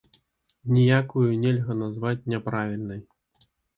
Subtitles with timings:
[0.77, 3.05] Ніякую нельга назваць няправільнай.